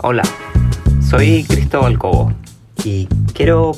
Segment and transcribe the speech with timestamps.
[0.00, 0.22] Hola,
[1.00, 2.32] soy Cristóbal Cobo
[2.84, 3.72] y quiero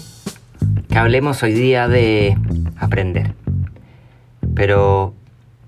[0.90, 2.36] que hablemos hoy día de
[2.76, 3.32] aprender.
[4.54, 5.14] Pero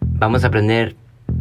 [0.01, 0.95] vamos a aprender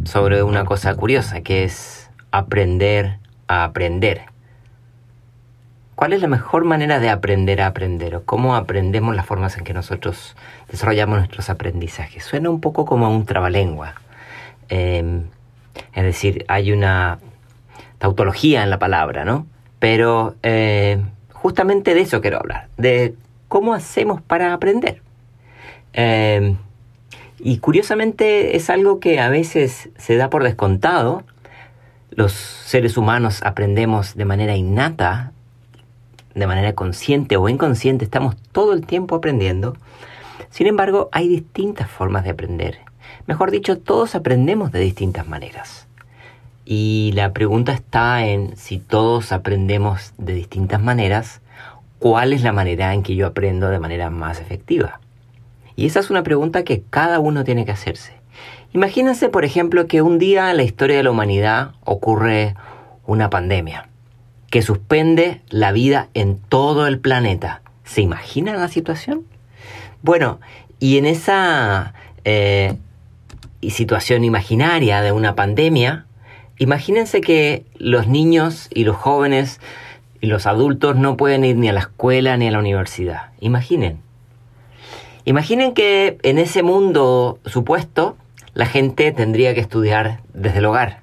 [0.04, 4.22] sobre una cosa curiosa que es aprender a aprender.
[5.94, 8.16] ¿Cuál es la mejor manera de aprender a aprender?
[8.16, 10.36] ¿O cómo aprendemos las formas en que nosotros
[10.70, 12.24] desarrollamos nuestros aprendizajes?
[12.24, 13.92] Suena un poco como un trabalengua.
[14.70, 15.24] Em,
[15.92, 17.18] es decir, hay una
[18.02, 19.46] tautología en la palabra, ¿no?
[19.78, 21.00] Pero eh,
[21.32, 23.14] justamente de eso quiero hablar, de
[23.46, 25.00] cómo hacemos para aprender.
[25.92, 26.56] Em,
[27.38, 31.22] y curiosamente es algo que a veces se da por descontado.
[32.10, 35.30] Los seres humanos aprendemos de manera innata,
[36.34, 39.76] de manera consciente o inconsciente, estamos todo el tiempo aprendiendo.
[40.50, 42.80] Sin embargo, hay distintas formas de aprender.
[43.28, 45.86] Mejor dicho, todos aprendemos de distintas maneras.
[46.64, 51.40] Y la pregunta está en si todos aprendemos de distintas maneras,
[51.98, 55.00] ¿cuál es la manera en que yo aprendo de manera más efectiva?
[55.74, 58.12] Y esa es una pregunta que cada uno tiene que hacerse.
[58.72, 62.54] Imagínense, por ejemplo, que un día en la historia de la humanidad ocurre
[63.06, 63.88] una pandemia
[64.52, 67.62] que suspende la vida en todo el planeta.
[67.84, 69.24] ¿Se imaginan la situación?
[70.02, 70.40] Bueno,
[70.78, 72.76] y en esa eh,
[73.62, 76.04] situación imaginaria de una pandemia,
[76.62, 79.60] Imagínense que los niños y los jóvenes
[80.20, 83.32] y los adultos no pueden ir ni a la escuela ni a la universidad.
[83.40, 83.98] Imaginen.
[85.24, 88.16] Imaginen que en ese mundo supuesto
[88.54, 91.00] la gente tendría que estudiar desde el hogar.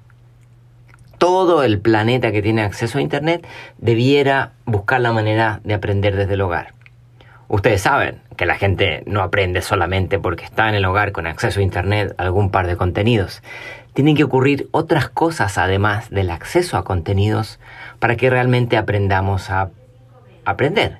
[1.18, 6.32] Todo el planeta que tiene acceso a Internet debiera buscar la manera de aprender desde
[6.32, 6.72] el hogar.
[7.48, 11.60] Ustedes saben que la gente no aprende solamente porque está en el hogar con acceso
[11.60, 13.42] a Internet algún par de contenidos
[13.92, 17.58] tienen que ocurrir otras cosas además del acceso a contenidos
[17.98, 19.70] para que realmente aprendamos a
[20.44, 20.98] aprender.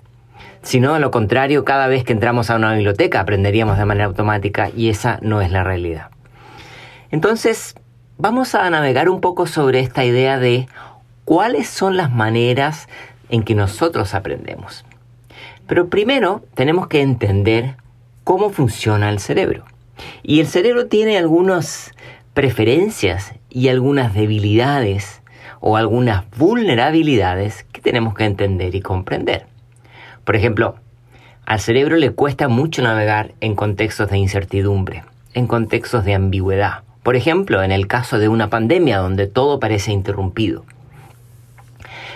[0.62, 4.70] Si no, lo contrario, cada vez que entramos a una biblioteca aprenderíamos de manera automática
[4.76, 6.10] y esa no es la realidad.
[7.10, 7.74] Entonces,
[8.18, 10.68] vamos a navegar un poco sobre esta idea de
[11.24, 12.88] cuáles son las maneras
[13.30, 14.84] en que nosotros aprendemos.
[15.66, 17.76] Pero primero tenemos que entender
[18.24, 19.64] cómo funciona el cerebro.
[20.22, 21.92] Y el cerebro tiene algunos
[22.34, 25.22] preferencias y algunas debilidades
[25.60, 29.46] o algunas vulnerabilidades que tenemos que entender y comprender.
[30.24, 30.76] Por ejemplo,
[31.44, 35.04] al cerebro le cuesta mucho navegar en contextos de incertidumbre,
[35.34, 36.82] en contextos de ambigüedad.
[37.02, 40.64] Por ejemplo, en el caso de una pandemia donde todo parece interrumpido.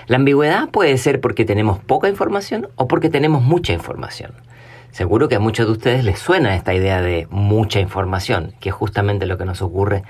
[0.06, 4.32] La ambigüedad puede ser porque tenemos poca información o porque tenemos mucha información.
[4.94, 8.74] Seguro que a muchos de ustedes les suena esta idea de mucha información, que es
[8.76, 10.04] justamente lo que nos ocurre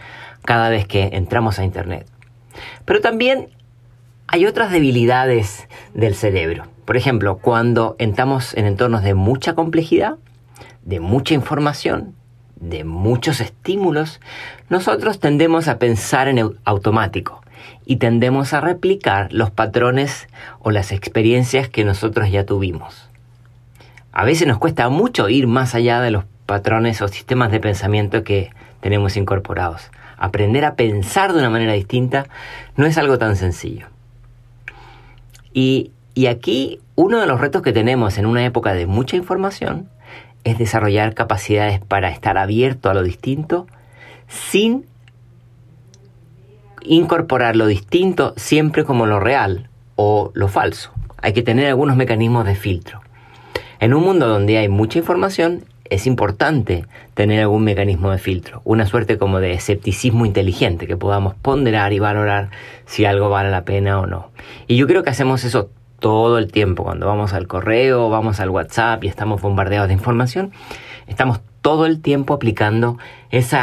[0.45, 2.07] cada vez que entramos a Internet.
[2.85, 3.49] Pero también
[4.27, 6.67] hay otras debilidades del cerebro.
[6.85, 10.17] Por ejemplo, cuando entramos en entornos de mucha complejidad,
[10.83, 12.15] de mucha información,
[12.57, 14.21] de muchos estímulos,
[14.69, 17.41] nosotros tendemos a pensar en automático
[17.87, 20.29] y tendemos a replicar los patrones
[20.59, 23.09] o las experiencias que nosotros ya tuvimos.
[24.17, 28.23] A veces nos cuesta mucho ir más allá de los patrones o sistemas de pensamiento
[28.23, 29.91] que tenemos incorporados.
[30.17, 32.27] Aprender a pensar de una manera distinta
[32.77, 33.89] no es algo tan sencillo.
[35.53, 39.89] Y, y aquí uno de los retos que tenemos en una época de mucha información
[40.45, 43.67] es desarrollar capacidades para estar abierto a lo distinto
[44.29, 44.87] sin
[46.83, 50.93] incorporar lo distinto siempre como lo real o lo falso.
[51.21, 53.04] Hay que tener algunos mecanismos de filtro.
[53.85, 58.87] En un mundo donde hay mucha información, es importante tener algún mecanismo de filtro, una
[58.87, 62.49] suerte como de escepticismo inteligente, que podamos ponderar y valorar
[62.87, 64.31] si algo vale la pena o no.
[64.69, 65.69] Y yo creo que hacemos eso
[65.99, 70.53] todo el tiempo, cuando vamos al correo, vamos al WhatsApp y estamos bombardeados de información,
[71.07, 72.97] estamos todo el tiempo aplicando
[73.31, 73.59] ese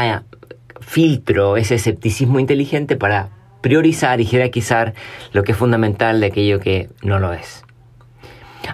[0.81, 3.29] filtro, ese escepticismo inteligente para
[3.61, 4.93] priorizar y jerarquizar
[5.33, 7.65] lo que es fundamental de aquello que no lo es.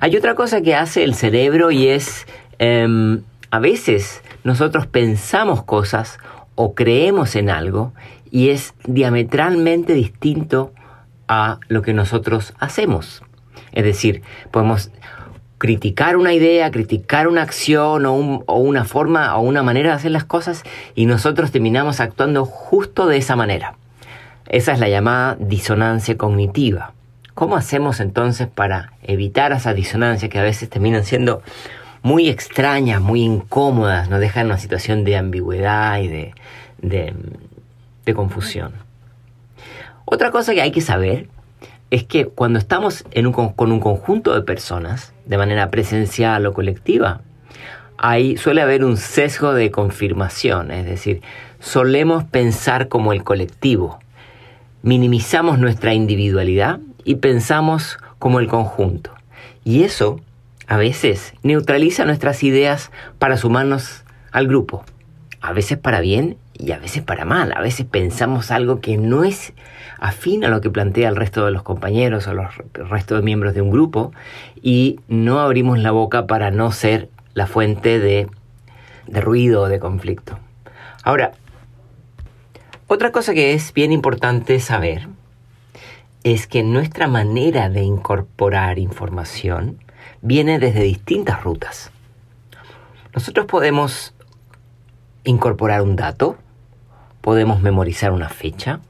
[0.02, 2.28] Hay otra cosa que hace el cerebro y es,
[2.60, 6.20] em, a veces nosotros pensamos cosas
[6.56, 7.94] o creemos en algo
[8.30, 10.74] y es diametralmente distinto
[11.28, 13.24] a lo que nosotros hacemos.
[13.72, 14.92] Es decir, podemos
[15.58, 20.12] criticar una idea, criticar una acción o, o, una forma o una manera de hacer
[20.12, 20.64] las cosas
[20.96, 23.76] y nosotros terminamos actuando justo de esa manera.
[24.48, 26.94] Esa es la llamada disonancia cognitiva.
[27.38, 31.44] ¿Cómo hacemos entonces para evitar esas disonancias que a veces terminan siendo
[32.02, 36.34] muy extrañas, muy incómodas, nos dejan en una situación de ambigüedad y de,
[36.82, 38.72] de, confusión?
[40.06, 41.30] Otra cosa que hay que saber
[41.92, 46.54] es que cuando estamos en un, con un conjunto de personas, de manera presencial o
[46.54, 47.22] colectiva,
[48.00, 51.22] ahí suele haber un sesgo de confirmación, es decir,
[51.60, 54.00] solemos pensar como el colectivo,
[54.82, 59.12] minimizamos nuestra individualidad y pensamos como el conjunto.
[59.64, 60.20] Y eso,
[60.68, 64.84] a veces, neutraliza nuestras ideas para sumarnos al grupo,
[65.40, 69.24] a veces para bien y a veces para mal, a veces pensamos algo que no
[69.24, 69.54] es
[70.00, 73.54] afín a lo que plantea el resto de los compañeros o los, resto de miembros
[73.54, 74.12] de un grupo
[74.62, 78.28] y no abrimos la boca para no ser la fuente de,
[79.08, 80.40] de ruido o de conflicto.
[81.04, 81.32] Ahora,
[82.88, 85.08] otra cosa que es bien importante saber
[86.34, 89.78] es que nuestra manera de incorporar información
[90.22, 91.90] viene desde distintas rutas.
[93.16, 94.14] Nosotros podemos
[95.24, 96.36] incorporar un dato,
[97.22, 98.82] podemos memorizar una fecha,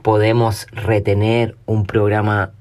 [0.00, 2.52] podemos retener un programa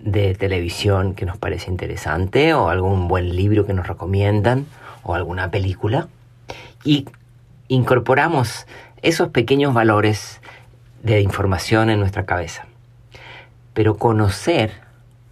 [0.00, 4.64] de televisión que nos parece interesante o algún buen libro que nos recomiendan
[5.02, 6.08] o alguna película
[6.82, 7.06] y
[7.68, 8.66] incorporamos
[9.02, 10.40] esos pequeños valores
[11.02, 12.66] de información en nuestra cabeza.
[13.74, 14.72] Pero conocer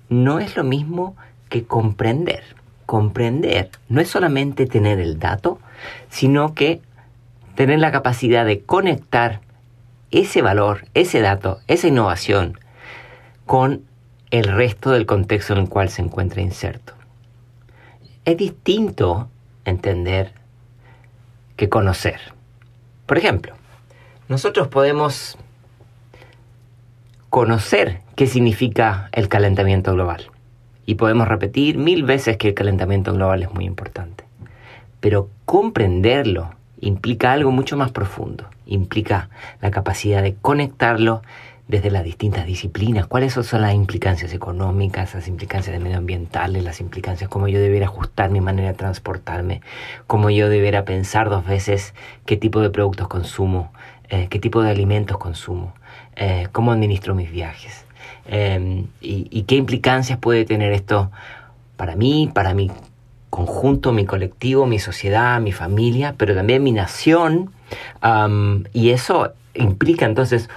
[0.08, 1.16] no es lo mismo
[1.48, 2.42] que comprender.
[2.86, 5.58] Comprender no es solamente tener el dato,
[6.10, 6.82] sino que
[7.54, 9.40] tener la capacidad de conectar
[10.10, 12.58] ese valor, ese dato, esa innovación
[13.46, 13.84] con
[14.30, 16.94] el resto del contexto en el cual se encuentra inserto.
[18.24, 19.28] Es distinto
[19.64, 20.32] entender
[21.56, 22.20] que conocer.
[23.06, 23.54] Por ejemplo,
[24.28, 25.36] nosotros podemos
[27.32, 30.26] conocer qué significa el calentamiento global.
[30.84, 34.24] Y podemos repetir mil veces que el calentamiento global es muy importante.
[35.00, 38.50] Pero comprenderlo implica algo mucho más profundo.
[38.66, 39.30] Implica
[39.62, 41.22] la capacidad de conectarlo
[41.68, 47.48] desde las distintas disciplinas, cuáles son las implicancias económicas, las implicancias medioambientales, las implicancias, cómo
[47.48, 49.62] yo debiera ajustar mi manera de transportarme,
[50.06, 51.94] cómo yo debiera pensar dos veces
[52.26, 53.72] qué tipo de productos consumo,
[54.10, 55.72] eh, qué tipo de alimentos consumo,
[56.16, 57.84] eh, cómo administro mis viajes
[58.26, 61.10] em, y, qué implicancias puede tener esto
[61.76, 62.70] para mí, para mi
[63.30, 67.50] conjunto, mi colectivo, mi sociedad, mi familia, pero también mi nación.
[68.72, 70.50] y eso implica entonces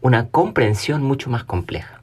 [0.00, 1.98] una comprensión mucho más compleja.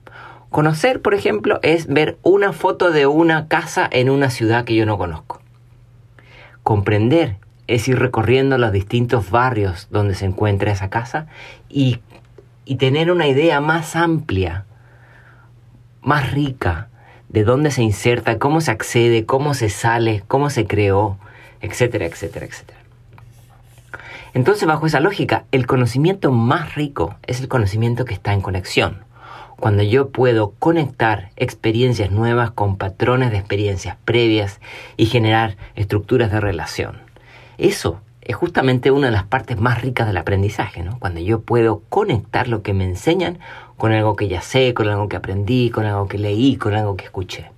[0.50, 4.86] Conocer, por ejemplo, es ver una foto de una casa en una ciudad que yo
[4.86, 5.42] no conozco.
[6.63, 7.36] Comprender
[7.68, 11.28] es ir recorriendo los distintos barrios donde se encuentra esa casa
[12.65, 14.65] y, tener una idea más amplia,
[16.01, 16.89] más rica
[17.29, 21.17] de dónde se inserta, cómo se accede, cómo se sale, cómo se creó,
[21.62, 22.79] etcétera, etcétera, etcétera.
[24.33, 29.06] Entonces, bajo esa lógica, el conocimiento más rico es el conocimiento que está en conexión.
[29.57, 34.59] Cuando yo puedo conectar experiencias nuevas con patrones de experiencias previas
[34.97, 36.97] y generar estructuras de relación.
[37.57, 41.00] Eso es justamente una de las partes más ricas del aprendizaje, ¿no?
[41.00, 43.38] Cuando yo puedo conectar lo que me enseñan
[43.77, 46.98] con algo que ya sé, con algo que aprendí, con algo que leí, con algo
[46.98, 47.51] que escuché.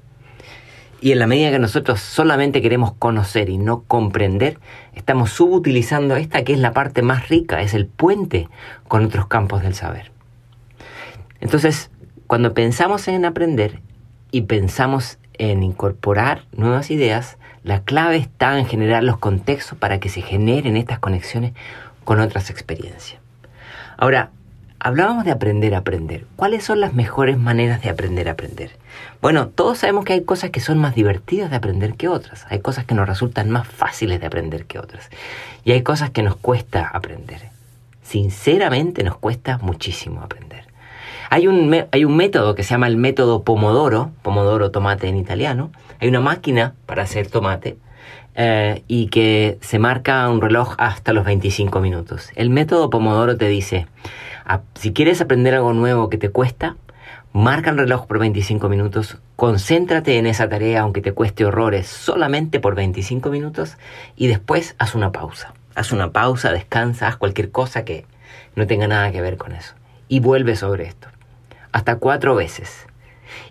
[0.99, 4.59] Y en la medida que nosotros solamente queremos conocer y no comprender,
[4.93, 8.49] estamos subutilizando esta que es la parte más rica, es el puente
[8.89, 10.11] con otros campos del saber.
[11.39, 11.91] Entonces,
[12.25, 13.79] cuando pensamos en aprender
[14.31, 20.09] y pensamos en incorporar nuevas ideas, la clave está en generar los contextos para que
[20.09, 21.53] se generen estas conexiones
[22.03, 23.19] con otras experiencias.
[23.97, 24.31] Ahora,
[24.79, 26.25] hablábamos de aprender a aprender.
[26.35, 28.71] ¿Cuáles son las mejores maneras de aprender a aprender?
[29.21, 32.45] Bueno, todos sabemos que hay cosas que son más divertidas de aprender que otras.
[32.49, 35.09] Hay cosas que nos resultan más fáciles de aprender que otras.
[35.63, 37.49] Y hay cosas que nos cuesta aprender.
[38.03, 40.66] Sinceramente nos cuesta muchísimo aprender.
[41.29, 45.71] Hay un, hay un método que se llama el método Pomodoro, Pomodoro tomate en italiano.
[45.99, 47.77] Hay una máquina para hacer tomate
[48.35, 52.31] eh, y que se marca un reloj hasta los 25 minutos.
[52.35, 53.87] El método Pomodoro te dice,
[54.75, 56.77] si quieres aprender algo nuevo que te cuesta,
[57.33, 62.61] marca el reloj por 25 minutos, concéntrate en esa tarea aunque te cueste horrores solamente
[62.61, 63.77] por 25 minutos
[64.15, 65.53] y después haz una pausa.
[65.75, 68.05] Haz una pausa, descansa, haz cualquier cosa que
[68.55, 69.75] no tenga nada que ver con eso.
[70.07, 71.09] Y vuelve sobre esto
[71.71, 72.87] hasta cuatro veces.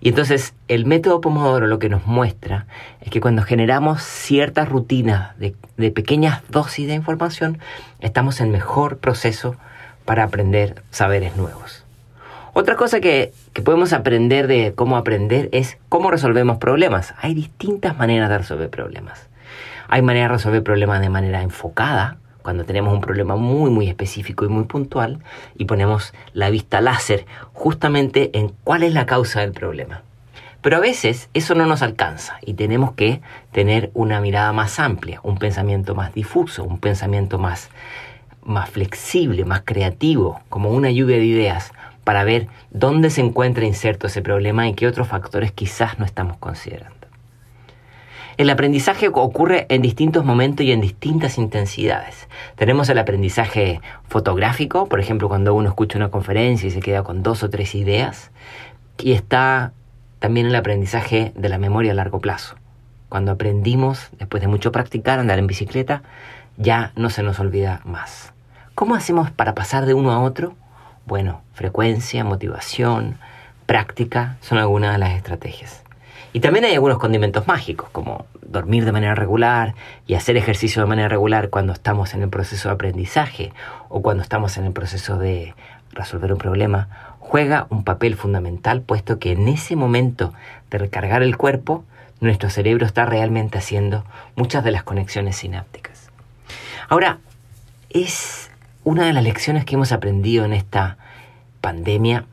[0.00, 2.66] Y entonces el método Pomodoro lo que nos muestra
[3.00, 5.54] es que cuando generamos ciertas rutinas de,
[5.90, 7.58] pequeñas dosis de información,
[8.00, 9.56] estamos en mejor proceso
[10.04, 11.85] para aprender saberes nuevos.
[12.52, 17.14] Otra cosa que, que, podemos aprender de cómo aprender es cómo resolvemos problemas.
[17.20, 19.28] Hay distintas maneras de resolver problemas.
[19.88, 22.16] Hay maneras de resolver problemas de manera enfocada,
[22.47, 25.19] cuando tenemos un problema muy muy específico y muy puntual
[25.59, 30.05] y ponemos la vista láser justamente en cuál es la causa del problema.
[30.62, 35.19] Pero a veces eso no nos alcanza y tenemos que tener una mirada más amplia,
[35.25, 37.69] un pensamiento más difuso, un pensamiento más,
[38.45, 41.73] más flexible, más creativo, como una lluvia de ideas
[42.05, 46.37] para ver dónde se encuentra inserto ese problema y qué otros factores quizás no estamos
[46.37, 46.96] considerando.
[48.37, 52.28] El aprendizaje ocurre en distintos momentos y en distintas intensidades.
[52.57, 57.23] Tenemos el aprendizaje fotográfico, por ejemplo, cuando uno escucha una conferencia y se queda con
[57.23, 58.31] dos o tres ideas.
[58.99, 59.73] Y está
[60.19, 62.57] también el aprendizaje de la memoria a largo plazo.
[63.09, 66.02] Cuando aprendimos, después de mucho practicar, andar en bicicleta,
[66.59, 68.35] ya no se nos olvida más.
[68.75, 70.55] ¿Cómo hacemos para pasar de uno a otro?
[71.07, 73.16] Bueno, frecuencia, motivación,
[73.64, 75.86] práctica son algunas de las estrategias.
[76.32, 79.75] Y también hay algunos condimentos mágicos, como dormir de manera regular
[80.06, 83.52] y hacer ejercicio de manera regular cuando estamos en el proceso de aprendizaje
[83.88, 85.54] o cuando estamos en el proceso de
[85.92, 90.32] resolver un problema, juega un papel fundamental puesto que en ese momento
[90.70, 91.85] de recargar el cuerpo,
[92.20, 94.04] nuestro cerebro está realmente haciendo
[94.37, 96.11] muchas de las conexiones sinápticas.
[96.88, 97.18] Ahora,
[97.90, 98.50] es
[98.85, 100.96] una de las lecciones que hemos aprendido en esta
[101.61, 102.25] pandemia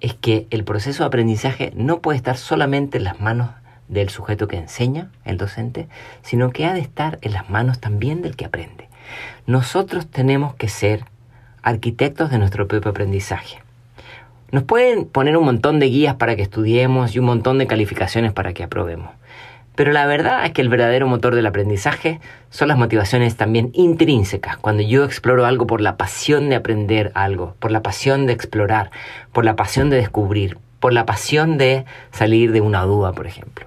[0.00, 3.50] es que el proceso de aprendizaje no puede estar solamente en las manos
[3.88, 5.88] del sujeto que enseña, el docente,
[6.22, 8.88] sino que ha de estar en las manos también del que aprende.
[9.46, 11.04] Nosotros tenemos que ser
[11.62, 13.58] arquitectos de nuestro propio aprendizaje.
[14.52, 18.32] Nos pueden poner un montón de guías para que estudiemos y un montón de calificaciones
[18.32, 19.10] para que aprobemos.
[19.80, 22.20] Pero la verdad es que el verdadero motor del aprendizaje
[22.50, 27.56] son las motivaciones también intrínsecas, cuando yo exploro algo por la pasión de aprender algo,
[27.58, 28.90] por la pasión de explorar,
[29.32, 33.64] por la pasión de descubrir, por la pasión de salir de una duda, por ejemplo.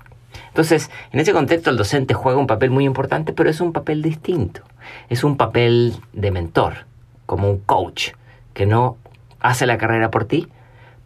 [0.50, 4.04] Entonces, en ese contexto el docente juega un papel muy importante, pero es un papel
[4.04, 4.62] distinto.
[5.10, 6.86] Es un papel de mentor,
[7.26, 8.10] como un coach,
[8.54, 8.98] que no
[9.40, 10.48] hace la carrera por ti,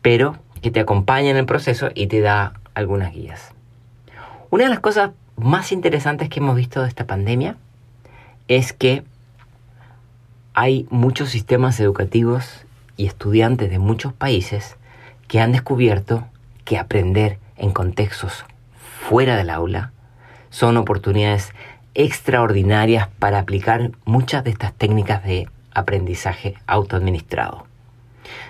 [0.02, 3.54] pero que te acompaña en el proceso y te da algunas guías.
[4.50, 7.58] Una de las cosas más interesantes que hemos visto de esta pandemia
[8.48, 9.04] es que
[10.54, 14.77] hay muchos sistemas educativos y estudiantes de muchos países
[15.27, 16.25] que han descubierto
[16.63, 18.46] que aprender en contextos
[19.08, 19.92] fuera del aula
[20.50, 21.51] son oportunidades
[21.94, 27.68] extraordinarias para aplicar muchas de estas técnicas de aprendizaje autoadministrado.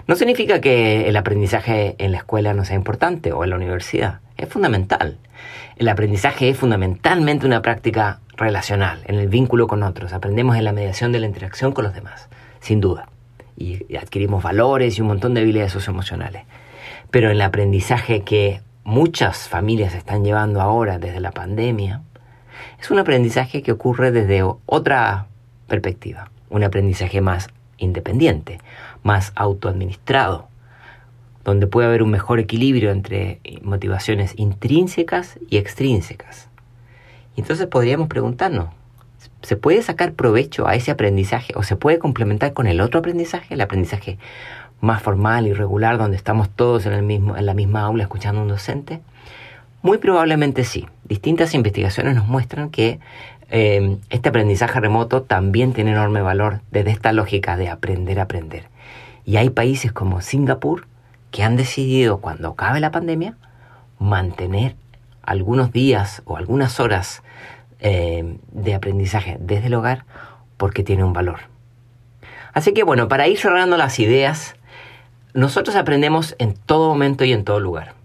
[0.08, 4.20] No significa que el aprendizaje en la escuela no sea importante o en la universidad,
[4.38, 5.18] es fundamental.
[5.78, 10.14] El aprendizaje es fundamentalmente una práctica relacional, en el vínculo con otros.
[10.14, 12.30] Aprendemos en la mediación de la interacción con los demás,
[12.60, 13.10] sin duda.
[13.58, 16.44] Y adquirimos valores y un montón de habilidades socioemocionales.
[17.10, 22.02] Pero el aprendizaje que muchas familias están llevando ahora desde la pandemia,
[22.80, 25.28] es un aprendizaje que ocurre desde otra
[25.68, 28.60] perspectiva, un aprendizaje más independiente,
[29.04, 30.48] más autoadministrado,
[31.44, 36.50] donde puede haber un mejor equilibrio entre motivaciones intrínsecas y extrínsecas.
[37.38, 38.70] Entonces podríamos preguntarnos,
[39.42, 43.54] ¿se puede sacar provecho a ese aprendizaje o se puede complementar con el otro aprendizaje,
[43.54, 44.18] el aprendizaje
[44.82, 48.42] más formal y regular donde estamos todos en, el mismo, en la misma aula escuchando
[48.42, 49.02] a un docente?
[49.88, 50.86] Muy probablemente sí.
[51.06, 53.00] Distintas investigaciones nos muestran que
[53.50, 58.66] eh, este aprendizaje remoto también tiene enorme valor desde esta lógica de aprender a aprender.
[59.24, 60.88] Y hay países como Singapur,
[61.32, 63.38] que han decidido cuando acabe la pandemia
[63.98, 64.76] mantener
[65.24, 67.24] algunos días o algunas horas
[67.80, 70.04] eh, de aprendizaje desde el hogar
[70.58, 71.40] porque tiene un valor.
[72.52, 74.58] Así que bueno, para ir cerrando las ideas,
[75.34, 77.97] nosotros aprendemos en todo momento y en todo lugar.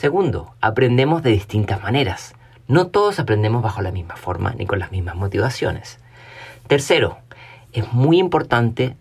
[0.00, 2.34] Segundo, aprendemos de distintas maneras.
[2.68, 5.98] No todos aprendemos bajo la misma forma ni con las mismas motivaciones.
[6.68, 7.18] Tercero,
[7.74, 8.96] es muy importante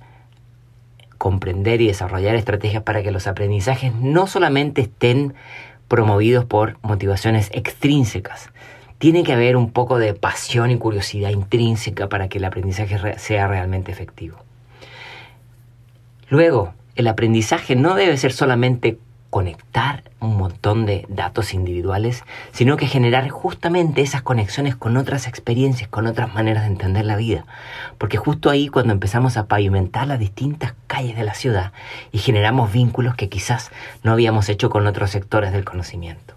[1.18, 5.36] comprender y desarrollar estrategias para que los aprendizajes no solamente estén
[5.88, 8.50] promovidos por motivaciones extrínsecas.
[8.98, 13.48] Tiene que haber un poco de pasión y curiosidad intrínseca para que el aprendizaje sea
[13.48, 14.36] realmente efectivo.
[16.28, 22.88] Luego, el aprendizaje no debe ser solamente conectar un montón de datos individuales, sino que
[22.88, 27.46] generar justamente esas conexiones con otras experiencias, con otras maneras de entender la vida.
[27.98, 31.72] Porque justo ahí cuando empezamos a pavimentar las distintas calles de la ciudad
[32.12, 33.72] y generamos vínculos que quizás
[34.04, 36.36] no habíamos hecho con otros sectores del conocimiento.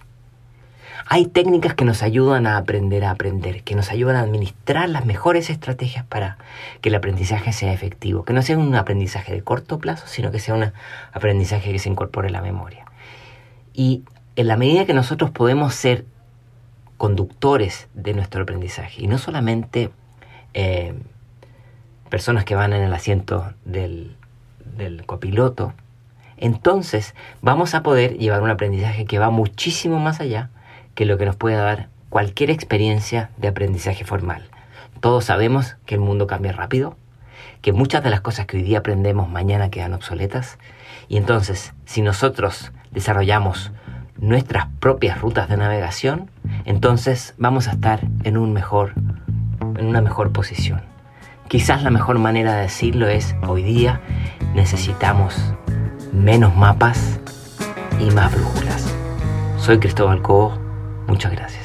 [1.14, 5.04] Hay técnicas que nos ayudan a aprender a aprender, que nos ayudan a administrar las
[5.04, 6.38] mejores estrategias para
[6.81, 10.38] que el aprendizaje sea efectivo, que no sea un aprendizaje de corto plazo, sino que
[10.38, 10.73] sea un
[11.12, 12.87] aprendizaje que se incorpore en la memoria.
[13.75, 14.04] Y
[14.37, 16.07] en la medida que nosotros podemos ser
[16.97, 19.90] conductores de nuestro aprendizaje y no solamente
[20.54, 20.95] eh,
[22.09, 24.16] personas que van en el asiento del
[25.04, 25.75] copiloto,
[26.38, 30.49] entonces vamos a poder llevar un aprendizaje que va muchísimo más allá
[30.94, 34.49] que lo que nos puede dar cualquier experiencia de aprendizaje formal.
[35.00, 36.96] Todos sabemos que el mundo cambia rápido,
[37.61, 40.58] que muchas de las cosas que hoy día aprendemos mañana quedan obsoletas,
[41.08, 43.72] y entonces si nosotros desarrollamos
[44.16, 46.30] nuestras propias rutas de navegación,
[46.64, 48.92] entonces vamos a estar en un mejor
[49.78, 50.82] en una mejor posición.
[51.49, 54.00] Quizás la mejor manera de decirlo es hoy día
[54.54, 55.54] necesitamos
[56.12, 57.20] menos mapas
[58.00, 58.94] y más brújulas.
[59.58, 60.62] Soy Cristóbal Cobo,
[61.12, 61.62] muchas gracias.